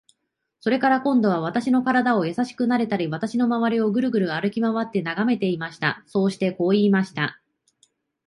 [0.61, 6.03] それから、今度は私の身体をやさしくなでたり、私のまわりをぐるぐる歩きまわって眺めていました。
[6.07, 7.39] そしてこう言いました。